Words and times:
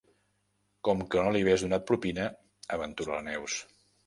Com 0.87 1.03
que 1.15 1.25
no 1.25 1.33
li 1.35 1.41
havies 1.47 1.65
donat 1.67 1.85
propina 1.91 2.27
—aventura 2.31 3.15
la 3.19 3.23
Neus. 3.31 3.61